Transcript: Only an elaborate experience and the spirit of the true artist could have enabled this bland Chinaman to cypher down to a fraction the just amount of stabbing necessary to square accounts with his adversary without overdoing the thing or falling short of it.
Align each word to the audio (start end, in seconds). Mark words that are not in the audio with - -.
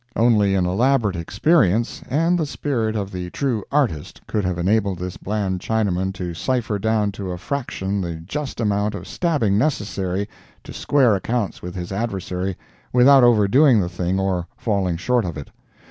Only 0.15 0.55
an 0.55 0.65
elaborate 0.65 1.15
experience 1.15 2.01
and 2.09 2.39
the 2.39 2.47
spirit 2.47 2.95
of 2.95 3.11
the 3.11 3.29
true 3.29 3.63
artist 3.71 4.19
could 4.25 4.43
have 4.43 4.57
enabled 4.57 4.97
this 4.97 5.15
bland 5.15 5.59
Chinaman 5.59 6.11
to 6.15 6.33
cypher 6.33 6.79
down 6.79 7.11
to 7.11 7.29
a 7.29 7.37
fraction 7.37 8.01
the 8.01 8.15
just 8.15 8.59
amount 8.59 8.95
of 8.95 9.07
stabbing 9.07 9.59
necessary 9.59 10.27
to 10.63 10.73
square 10.73 11.13
accounts 11.13 11.61
with 11.61 11.75
his 11.75 11.91
adversary 11.91 12.57
without 12.91 13.23
overdoing 13.23 13.79
the 13.79 13.89
thing 13.89 14.19
or 14.19 14.47
falling 14.57 14.97
short 14.97 15.23
of 15.23 15.37
it. 15.37 15.51